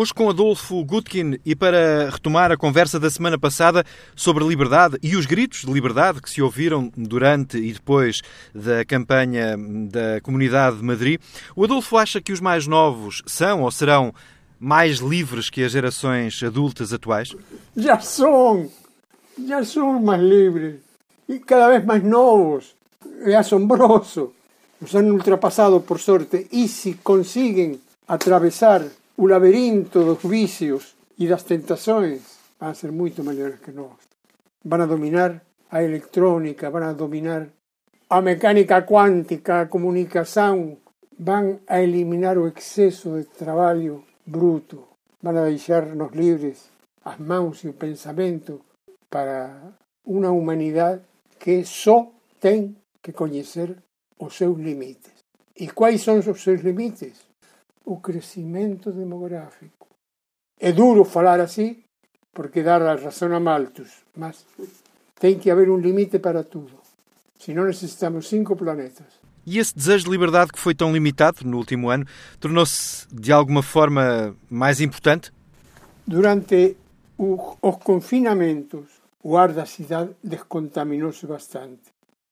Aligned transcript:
Hoje 0.00 0.14
com 0.14 0.30
Adolfo 0.30 0.84
Gutkin 0.84 1.40
e 1.44 1.56
para 1.56 2.08
retomar 2.08 2.52
a 2.52 2.56
conversa 2.56 3.00
da 3.00 3.10
semana 3.10 3.36
passada 3.36 3.84
sobre 4.14 4.44
liberdade 4.44 4.96
e 5.02 5.16
os 5.16 5.26
gritos 5.26 5.62
de 5.62 5.72
liberdade 5.72 6.22
que 6.22 6.30
se 6.30 6.40
ouviram 6.40 6.88
durante 6.96 7.58
e 7.58 7.72
depois 7.72 8.22
da 8.54 8.84
campanha 8.84 9.56
da 9.90 10.20
Comunidade 10.20 10.76
de 10.76 10.84
Madrid, 10.84 11.20
o 11.56 11.64
Adolfo 11.64 11.96
acha 11.96 12.20
que 12.20 12.30
os 12.30 12.38
mais 12.38 12.68
novos 12.68 13.24
são 13.26 13.62
ou 13.62 13.72
serão 13.72 14.14
mais 14.56 14.98
livres 14.98 15.50
que 15.50 15.64
as 15.64 15.72
gerações 15.72 16.40
adultas 16.44 16.92
atuais? 16.92 17.34
Já 17.76 17.98
são, 17.98 18.70
já 19.48 19.64
são 19.64 20.00
mais 20.00 20.22
livres 20.22 20.76
e 21.28 21.40
cada 21.40 21.70
vez 21.70 21.84
mais 21.84 22.04
novos. 22.04 22.72
É 23.22 23.34
assombroso. 23.34 24.32
Nos 24.80 24.94
han 24.94 25.10
ultrapassado 25.10 25.80
por 25.80 25.98
sorte 25.98 26.46
e 26.52 26.68
se 26.68 26.94
conseguem 27.02 27.80
atravessar 28.06 28.82
o 29.18 29.26
labirinto 29.26 30.04
dos 30.04 30.22
vicios 30.22 30.94
e 31.18 31.26
das 31.26 31.42
tentações 31.42 32.22
van 32.54 32.78
ser 32.78 32.94
moito 32.94 33.26
maiores 33.26 33.58
que 33.58 33.74
nós. 33.74 33.98
Van 34.62 34.78
a 34.78 34.86
dominar 34.86 35.42
a 35.74 35.82
electrónica, 35.82 36.70
van 36.70 36.86
a 36.86 36.94
dominar 36.94 37.50
a 38.08 38.22
mecánica 38.22 38.86
cuántica, 38.86 39.66
a 39.66 39.68
comunicación, 39.68 40.78
van 41.18 41.66
a 41.66 41.82
eliminar 41.82 42.38
o 42.38 42.46
exceso 42.46 43.18
de 43.18 43.26
traballo 43.26 44.06
bruto, 44.22 44.86
van 45.18 45.34
a 45.34 45.50
deixarnos 45.50 46.14
libres 46.14 46.70
as 47.02 47.18
mãos 47.18 47.66
e 47.66 47.74
o 47.74 47.74
pensamento 47.74 48.62
para 49.10 49.74
unha 50.06 50.30
humanidade 50.30 51.02
que 51.42 51.66
só 51.66 52.06
ten 52.38 52.78
que 53.02 53.10
coñecer 53.10 53.82
os 54.22 54.38
seus 54.38 54.54
limites. 54.62 55.26
E 55.58 55.66
quais 55.74 56.06
son 56.06 56.22
os 56.22 56.38
seus 56.38 56.62
limites? 56.62 57.27
O 57.88 57.96
crescimento 57.96 58.92
demográfico. 58.92 59.88
É 60.60 60.70
duro 60.72 61.04
falar 61.04 61.40
assim, 61.40 61.82
porque 62.34 62.62
dar 62.62 62.82
a 62.82 62.94
razão 62.96 63.34
a 63.34 63.40
Malthus, 63.40 64.04
mas 64.14 64.44
tem 65.18 65.38
que 65.38 65.50
haver 65.50 65.70
um 65.70 65.78
limite 65.78 66.18
para 66.18 66.44
tudo. 66.44 66.72
Senão 67.38 67.64
necessitamos 67.64 68.28
cinco 68.28 68.54
planetas. 68.54 69.06
E 69.46 69.58
esse 69.58 69.74
desejo 69.74 70.04
de 70.04 70.10
liberdade 70.10 70.52
que 70.52 70.58
foi 70.58 70.74
tão 70.74 70.92
limitado 70.92 71.38
no 71.44 71.56
último 71.56 71.88
ano 71.88 72.04
tornou-se 72.38 73.06
de 73.10 73.32
alguma 73.32 73.62
forma 73.62 74.36
mais 74.50 74.82
importante? 74.82 75.32
Durante 76.06 76.76
o, 77.16 77.56
os 77.62 77.76
confinamentos, 77.78 78.84
o 79.22 79.34
ar 79.34 79.50
da 79.50 79.64
cidade 79.64 80.10
descontaminou-se 80.22 81.26
bastante. 81.26 81.84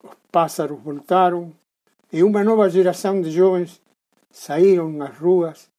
Os 0.05 0.11
pássaros 0.31 0.79
voltaram 0.83 1.51
e 2.13 2.23
uma 2.23 2.45
nova 2.45 2.69
geração 2.69 3.23
de 3.23 3.31
jovens 3.31 3.81
saíram 4.37 4.91
nas 4.93 5.17
ruas 5.17 5.71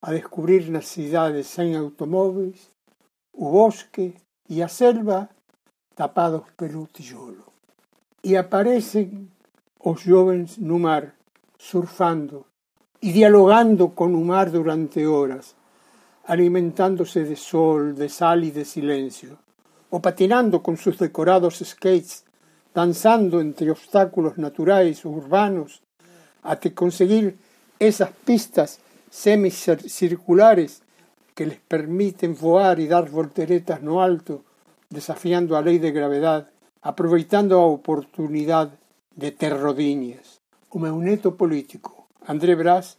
a 0.00 0.12
descobrir 0.12 0.70
nas 0.70 0.86
cidades 0.86 1.48
sem 1.48 1.74
automóveis 1.74 2.70
o 3.32 3.50
bosque 3.50 4.14
e 4.48 4.62
a 4.62 4.68
selva 4.68 5.28
tapados 5.96 6.44
pelo 6.56 6.86
tijolo. 6.86 7.44
E 8.22 8.36
aparecem 8.36 9.28
os 9.84 10.00
jovens 10.00 10.56
no 10.58 10.78
mar, 10.78 11.12
surfando 11.58 12.46
e 13.02 13.12
dialogando 13.12 13.88
com 13.88 14.06
o 14.14 14.24
mar 14.24 14.48
durante 14.48 15.04
horas, 15.04 15.56
alimentándose 16.24 17.24
de 17.24 17.34
sol, 17.34 17.92
de 17.92 18.08
sal 18.08 18.38
e 18.38 18.52
de 18.52 18.64
silêncio, 18.64 19.36
ou 19.90 19.98
patinando 19.98 20.60
com 20.60 20.76
seus 20.76 20.96
decorados 20.96 21.60
skates, 21.60 22.24
dançando 22.72 23.40
entre 23.40 23.70
obstáculos 23.72 24.36
naturais 24.36 25.04
urbanos, 25.04 25.82
até 26.42 26.70
conseguir 26.70 27.36
esas 27.86 28.10
pistas 28.24 28.80
semicirculares 29.10 30.82
que 31.34 31.46
les 31.46 31.58
permiten 31.58 32.34
voar 32.34 32.80
y 32.80 32.86
dar 32.86 33.10
volteretas 33.10 33.82
no 33.82 34.02
alto, 34.02 34.44
desafiando 34.90 35.56
a 35.56 35.62
lei 35.62 35.78
de 35.78 35.90
gravedade, 35.90 36.46
aproveitando 36.82 37.58
a 37.58 37.66
oportunidade 37.66 38.72
de 39.14 39.30
ter 39.30 39.54
rodinhas. 39.54 40.40
O 40.70 40.78
meu 40.78 40.98
neto 40.98 41.38
político, 41.38 42.08
André 42.26 42.54
Brás, 42.54 42.98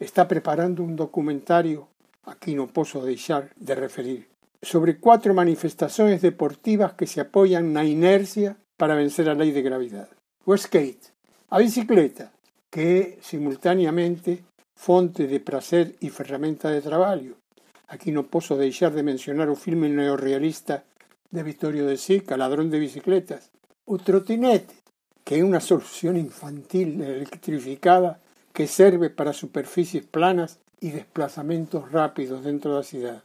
está 0.00 0.28
preparando 0.28 0.82
un 0.82 0.96
documentario, 0.96 1.88
aquí 2.24 2.52
non 2.52 2.68
posso 2.68 3.00
deixar 3.00 3.48
de 3.56 3.72
referir, 3.72 4.28
sobre 4.60 5.00
cuatro 5.00 5.32
manifestações 5.32 6.20
deportivas 6.20 6.92
que 6.96 7.08
se 7.08 7.20
apoian 7.20 7.72
na 7.72 7.84
inercia 7.84 8.56
para 8.76 8.96
vencer 8.96 9.28
a 9.28 9.36
lei 9.36 9.52
de 9.52 9.62
gravidade. 9.62 10.12
O 10.44 10.52
skate, 10.56 11.12
a 11.48 11.60
bicicleta, 11.60 12.33
que 12.74 12.82
é 12.82 13.02
simultaneamente 13.22 14.42
fonte 14.74 15.30
de 15.30 15.38
prazer 15.38 15.94
e 16.02 16.10
ferramenta 16.10 16.74
de 16.74 16.82
traballo. 16.82 17.38
Aquí 17.86 18.10
non 18.10 18.26
posso 18.26 18.58
deixar 18.58 18.90
de 18.90 19.06
mencionar 19.06 19.46
o 19.46 19.54
filme 19.54 19.86
neorrealista 19.86 20.82
de 21.30 21.46
Vittorio 21.46 21.86
de 21.86 21.94
Sica, 21.94 22.34
Ladrón 22.34 22.74
de 22.74 22.82
bicicletas. 22.82 23.54
O 23.86 24.02
trotinete, 24.02 24.74
que 25.22 25.38
é 25.38 25.46
unha 25.46 25.62
solución 25.62 26.18
infantil 26.18 26.98
electrificada 26.98 28.18
que 28.50 28.66
serve 28.66 29.06
para 29.06 29.30
superficies 29.30 30.02
planas 30.10 30.58
e 30.82 30.90
desplazamentos 30.90 31.86
rápidos 31.94 32.42
dentro 32.42 32.74
da 32.74 32.82
cidade. 32.82 33.22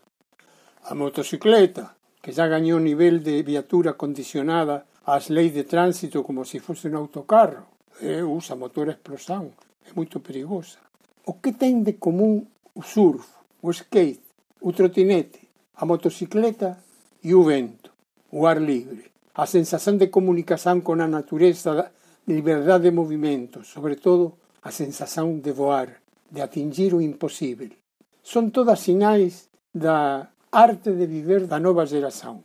A 0.85 0.93
motocicleta, 0.93 1.97
que 2.21 2.37
xa 2.37 2.45
gañou 2.45 2.77
nivel 2.77 3.25
de 3.25 3.41
viatura 3.41 3.97
condicionada 3.97 4.85
ás 5.09 5.33
leis 5.33 5.57
de 5.57 5.65
tránsito 5.65 6.21
como 6.21 6.45
se 6.45 6.61
fose 6.61 6.85
un 6.85 7.01
autocarro 7.01 7.78
usa 8.23 8.55
motor 8.55 8.89
a 8.89 8.95
explosão, 8.95 9.51
é 9.85 9.91
moito 9.95 10.19
perigosa. 10.19 10.79
O 11.25 11.33
que 11.33 11.51
ten 11.51 11.83
de 11.83 11.93
común 11.93 12.47
o 12.73 12.81
surf, 12.81 13.27
o 13.61 13.71
skate, 13.71 14.23
o 14.61 14.71
trotinete, 14.71 15.47
a 15.75 15.85
motocicleta 15.85 16.77
e 17.23 17.35
o 17.35 17.43
vento, 17.43 17.91
o 18.31 18.47
ar 18.47 18.61
libre, 18.61 19.11
a 19.35 19.45
sensación 19.45 19.97
de 19.97 20.09
comunicación 20.09 20.81
con 20.81 21.01
a 21.01 21.07
natureza, 21.07 21.91
de 22.25 22.33
liberdade 22.33 22.89
de 22.89 22.95
movimento, 22.95 23.63
sobre 23.63 23.95
todo 23.95 24.37
a 24.61 24.71
sensación 24.71 25.41
de 25.41 25.51
voar, 25.51 25.99
de 26.29 26.41
atingir 26.41 26.93
o 26.93 27.01
imposible. 27.01 27.77
Son 28.21 28.51
todas 28.51 28.79
sinais 28.79 29.49
da 29.73 30.29
arte 30.51 30.93
de 30.93 31.07
viver 31.07 31.47
da 31.47 31.59
nova 31.59 31.85
geración. 31.85 32.43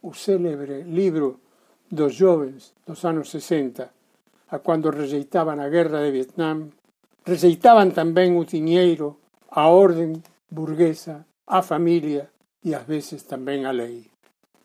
O 0.00 0.14
célebre 0.14 0.84
libro 0.84 1.40
dos 1.90 2.14
jovens 2.14 2.74
dos 2.86 3.04
anos 3.04 3.30
60 3.30 3.95
a 4.48 4.58
cuando 4.58 4.90
rejeitaban 4.90 5.58
a 5.60 5.68
guerra 5.68 6.00
de 6.00 6.10
Vietnam, 6.10 6.70
rejeitaban 7.26 7.90
tamén 7.90 8.38
o 8.38 8.46
tiñeiro, 8.46 9.18
a 9.50 9.66
orden 9.72 10.22
burguesa, 10.50 11.26
a 11.46 11.62
familia 11.62 12.30
e 12.62 12.74
ás 12.74 12.86
veces 12.86 13.26
tamén 13.26 13.66
a 13.66 13.72
lei. 13.74 14.06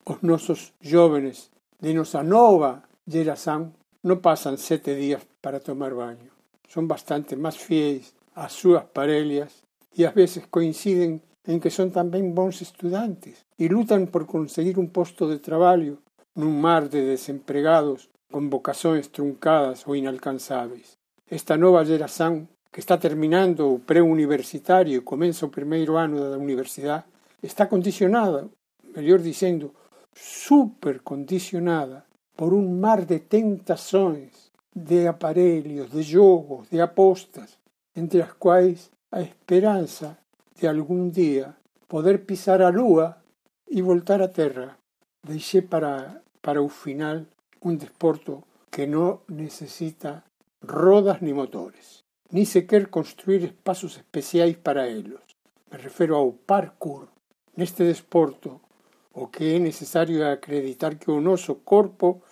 Os 0.05 0.21
nosos 0.21 0.73
jóvenes 0.81 1.49
de 1.81 1.97
nosa 1.97 2.21
nova 2.21 2.85
geración 3.09 3.73
non 4.05 4.21
pasan 4.21 4.61
sete 4.61 4.93
días 4.93 5.25
para 5.41 5.61
tomar 5.61 5.97
baño. 5.97 6.29
Son 6.69 6.85
bastante 6.85 7.33
máis 7.33 7.57
fiéis 7.57 8.13
ás 8.37 8.53
súas 8.53 8.85
parellas 8.85 9.65
e 9.97 10.05
ás 10.05 10.13
veces 10.13 10.45
coinciden 10.45 11.25
en 11.49 11.57
que 11.57 11.73
son 11.73 11.89
tamén 11.89 12.37
bons 12.37 12.61
estudantes 12.61 13.41
e 13.57 13.65
lutan 13.65 14.05
por 14.13 14.29
conseguir 14.29 14.77
un 14.77 14.93
posto 14.93 15.25
de 15.25 15.41
traballo 15.41 15.97
nun 16.37 16.53
mar 16.61 16.85
de 16.93 17.01
desempregados 17.01 18.10
con 18.31 18.49
vocações 18.49 19.11
truncadas 19.11 19.85
ou 19.85 19.95
inalcanzáveis. 19.95 20.97
Esta 21.27 21.55
nova 21.57 21.85
geración 21.85 22.47
que 22.71 22.79
está 22.79 22.97
terminando 22.97 23.67
o 23.67 23.79
pré-universitario 23.79 24.97
e 24.97 25.07
comenza 25.11 25.45
o 25.45 25.53
primeiro 25.53 25.97
ano 25.97 26.17
da 26.31 26.37
universidade 26.39 27.05
está 27.43 27.67
condicionada, 27.67 28.47
mellor 28.95 29.19
dicendo, 29.19 29.75
supercondicionada 30.15 32.05
por 32.35 32.53
un 32.53 32.79
mar 32.79 33.05
de 33.05 33.19
tentações, 33.19 34.51
de 34.73 35.07
aparelhos, 35.07 35.91
de 35.91 36.01
jogos, 36.01 36.69
de 36.69 36.79
apostas, 36.81 37.59
entre 37.95 38.21
as 38.21 38.33
quais 38.33 38.89
a 39.11 39.21
esperanza 39.21 40.17
de 40.59 40.67
algún 40.67 41.11
día 41.11 41.57
poder 41.87 42.25
pisar 42.25 42.61
a 42.61 42.71
lúa 42.71 43.19
e 43.67 43.81
voltar 43.81 44.21
á 44.23 44.29
terra. 44.31 44.79
Deixé 45.27 45.61
para, 45.61 46.23
para 46.41 46.63
o 46.63 46.69
final 46.69 47.27
un 47.61 47.77
desporto 47.77 48.43
que 48.69 48.87
no 48.87 49.21
necesita 49.27 50.23
rodas 50.61 51.21
ni 51.21 51.33
motores, 51.33 52.03
ni 52.29 52.45
se 52.45 52.65
quer 52.65 52.89
construir 52.89 53.43
espaços 53.43 53.97
especiais 53.97 54.57
para 54.57 54.87
elos. 54.87 55.21
Me 55.69 55.77
refero 55.77 56.15
ao 56.15 56.31
parkour. 56.31 57.07
Neste 57.55 57.83
desporto, 57.83 58.61
o 59.13 59.27
que 59.27 59.55
é 59.55 59.59
necesario 59.59 60.23
é 60.23 60.31
acreditar 60.31 60.95
que 60.95 61.11
o 61.11 61.21
noso 61.21 61.55
corpo 61.63 62.23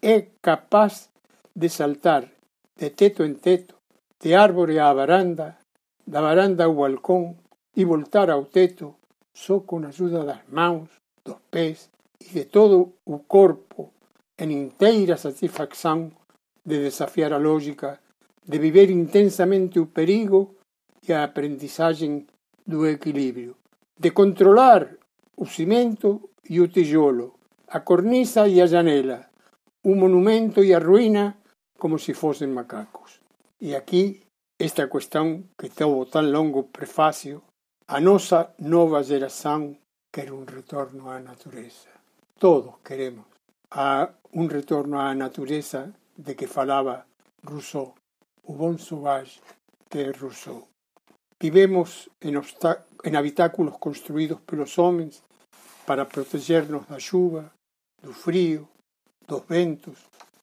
é 0.00 0.28
capaz 0.40 1.10
de 1.54 1.68
saltar 1.68 2.30
de 2.76 2.90
teto 2.90 3.22
en 3.24 3.36
teto, 3.36 3.76
de 4.18 4.34
árbore 4.34 4.80
á 4.80 4.90
varanda, 4.92 5.58
da 6.06 6.20
varanda 6.20 6.64
ao 6.64 6.74
balcón 6.74 7.38
e 7.76 7.84
voltar 7.84 8.28
ao 8.30 8.50
teto 8.50 8.98
só 9.32 9.60
con 9.60 9.84
ajuda 9.84 10.24
das 10.24 10.42
mãos, 10.48 10.88
dos 11.24 11.38
pés 11.52 11.90
e 12.18 12.32
de 12.32 12.44
todo 12.44 12.98
o 13.04 13.22
corpo 13.22 13.92
en 14.36 14.50
inteira 14.50 15.16
satisfacción 15.16 16.14
de 16.64 16.78
desafiar 16.78 17.32
a 17.32 17.38
lógica, 17.38 18.00
de 18.44 18.58
viver 18.58 18.90
intensamente 18.90 19.78
o 19.78 19.86
perigo 19.86 20.54
e 21.02 21.12
a 21.12 21.24
aprendizaxe 21.24 22.26
do 22.66 22.86
equilibrio. 22.86 23.62
de 24.02 24.10
controlar 24.10 24.98
o 25.36 25.46
cimento 25.46 26.30
e 26.42 26.60
o 26.60 26.66
tijolo, 26.66 27.38
a 27.68 27.80
cornisa 27.80 28.48
e 28.48 28.60
a 28.60 28.66
janela, 28.66 29.30
o 29.84 29.94
monumento 29.94 30.64
e 30.64 30.74
a 30.74 30.82
ruína 30.82 31.38
como 31.78 32.02
se 32.02 32.12
fosen 32.14 32.50
macacos. 32.50 33.22
E 33.62 33.78
aquí 33.78 34.26
esta 34.58 34.90
cuestión 34.90 35.54
que 35.54 35.70
tuvo 35.70 36.10
tan 36.10 36.34
longo 36.34 36.66
prefacio, 36.66 37.46
a 37.86 38.02
nosa 38.02 38.54
nova 38.58 39.06
geración 39.06 39.78
quer 40.10 40.34
un 40.34 40.50
retorno 40.50 41.14
á 41.14 41.22
natureza. 41.22 41.94
Todos 42.42 42.82
queremos 42.82 43.30
a 43.74 44.12
un 44.36 44.52
retorno 44.52 45.00
á 45.00 45.16
natureza 45.16 45.96
de 46.16 46.36
que 46.36 46.44
falaba 46.46 47.08
Rousseau, 47.40 47.96
o 48.44 48.52
bon 48.52 48.76
sauvage 48.76 49.40
que 49.88 50.04
é 50.04 50.12
Rousseau. 50.12 50.68
Vivemos 51.40 52.12
en, 52.20 52.36
en 52.36 53.16
habitáculos 53.16 53.80
construídos 53.80 54.40
pelos 54.44 54.78
homens 54.78 55.24
para 55.88 56.04
protegernos 56.04 56.86
da 56.86 57.00
chuva, 57.00 57.48
do 58.04 58.12
frío, 58.12 58.68
dos 59.26 59.42
ventos, 59.48 59.96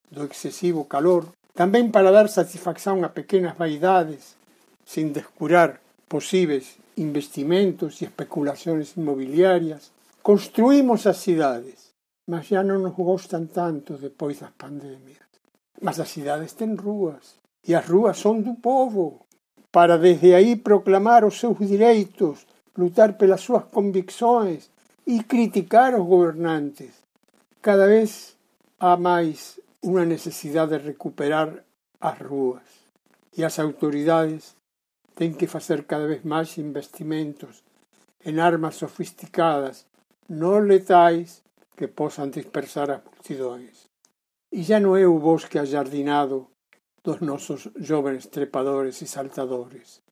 do 0.09 0.25
excesivo 0.25 0.89
calor, 0.89 1.29
tamén 1.53 1.93
para 1.93 2.09
dar 2.09 2.33
satisfacción 2.33 3.05
a 3.05 3.13
pequenas 3.13 3.53
vaidades, 3.61 4.41
sin 4.89 5.13
descurar 5.13 5.85
posibles 6.09 6.81
investimentos 6.97 8.01
e 8.01 8.09
especulaciones 8.09 8.97
inmobiliarias. 8.97 9.93
Construímos 10.25 11.05
as 11.05 11.21
cidades, 11.21 11.88
mas 12.29 12.45
xa 12.45 12.61
non 12.61 12.85
nos 12.85 12.93
gostan 12.93 13.49
tanto 13.49 13.97
depois 13.97 14.37
das 14.37 14.53
pandemias. 14.53 15.25
Mas 15.81 15.97
as 15.97 16.13
cidades 16.13 16.53
ten 16.53 16.77
rúas, 16.77 17.41
e 17.65 17.73
as 17.73 17.89
rúas 17.89 18.21
son 18.21 18.45
do 18.45 18.53
povo, 18.61 19.25
para 19.73 19.97
desde 19.97 20.37
aí 20.37 20.53
proclamar 20.53 21.25
os 21.25 21.41
seus 21.41 21.57
direitos, 21.57 22.45
lutar 22.77 23.17
pelas 23.17 23.41
súas 23.41 23.65
convicções 23.73 24.69
e 25.09 25.25
criticar 25.25 25.97
os 25.97 26.05
gobernantes. 26.05 26.93
Cada 27.65 27.89
vez 27.89 28.37
há 28.77 28.93
máis 28.93 29.57
unha 29.81 30.05
necesidade 30.05 30.77
de 30.77 30.85
recuperar 30.85 31.65
as 31.97 32.17
rúas 32.21 32.67
e 33.33 33.41
as 33.41 33.57
autoridades 33.57 34.53
têm 35.17 35.33
que 35.33 35.49
facer 35.49 35.89
cada 35.89 36.05
vez 36.05 36.21
máis 36.23 36.61
investimentos 36.61 37.65
en 38.21 38.37
armas 38.37 38.77
sofisticadas 38.77 39.89
non 40.29 40.69
letais 40.69 41.41
que 41.79 41.87
posan 41.87 42.27
dispersar 42.27 42.91
as 42.91 42.99
multidões. 43.07 43.87
E 44.51 44.67
xa 44.67 44.83
non 44.83 44.99
é 44.99 45.07
o 45.07 45.15
bosque 45.15 45.55
ajardinado 45.55 46.51
dos 46.99 47.23
nosos 47.23 47.71
jóvenes 47.79 48.27
trepadores 48.27 48.99
e 48.99 49.07
saltadores, 49.07 50.03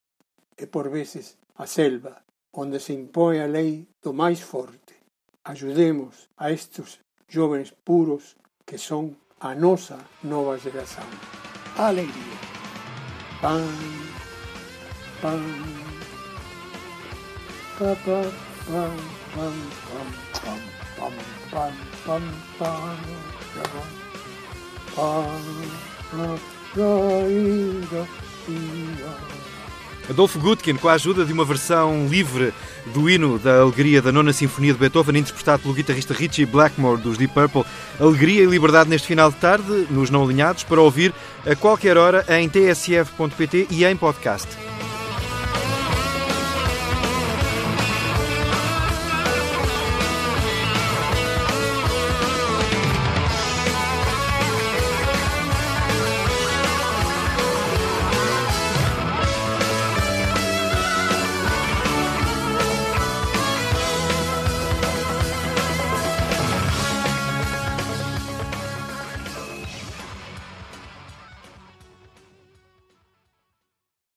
e 0.56 0.64
por 0.64 0.88
veces 0.88 1.36
a 1.60 1.68
selva, 1.68 2.24
onde 2.56 2.80
se 2.80 2.96
impõe 2.96 3.44
a 3.44 3.52
lei 3.52 3.84
do 4.00 4.16
máis 4.16 4.40
forte. 4.40 4.96
Ayudemos 5.44 6.32
a 6.40 6.56
estes 6.56 7.04
jóvenes 7.28 7.76
puros 7.84 8.40
que 8.64 8.80
son 8.80 9.20
a 9.44 9.52
nosa 9.52 10.00
nova 10.24 10.56
geración. 10.56 11.12
Alegría. 11.76 12.40
Pam, 13.44 13.68
pam, 15.20 15.44
pa, 17.76 17.92
pa, 18.08 18.57
Adolfo 30.10 30.40
Gutkin, 30.40 30.76
com 30.76 30.88
a 30.88 30.94
ajuda 30.94 31.26
de 31.26 31.34
uma 31.34 31.44
versão 31.44 32.08
livre 32.08 32.54
do 32.94 33.10
hino 33.10 33.38
da 33.38 33.60
Alegria 33.60 34.02
da 34.02 34.12
Nona 34.12 34.32
Sinfonia 34.32 34.74
de 34.74 34.80
Beethoven, 34.80 35.18
interpretado 35.18 35.64
pelo 35.64 35.74
guitarrista 35.74 36.14
Richie 36.14 36.46
Blackmore 36.46 37.02
dos 37.02 37.18
Deep 37.18 37.34
Purple. 37.34 37.66
Alegria 38.00 38.44
e 38.44 38.46
liberdade 38.46 38.90
neste 38.90 39.08
final 39.08 39.30
de 39.30 39.38
tarde, 39.38 39.88
nos 39.90 40.10
não 40.10 40.24
alinhados, 40.24 40.64
para 40.64 40.82
ouvir 40.82 41.14
a 41.46 41.56
qualquer 41.56 41.98
hora 41.98 42.26
em 42.30 42.48
tsf.pt 42.48 43.68
e 43.70 43.84
em 43.84 43.98
podcast. 43.98 44.67